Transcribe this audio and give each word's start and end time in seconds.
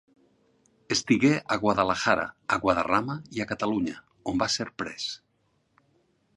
Estigué 0.95 1.31
a 1.55 1.57
Guadalajara, 1.65 2.25
a 2.57 2.59
Guadarrama 2.65 3.19
i 3.39 3.45
a 3.45 3.49
Catalunya, 3.55 4.01
on 4.33 4.43
va 4.45 4.51
ser 4.57 4.69
pres. 4.83 5.07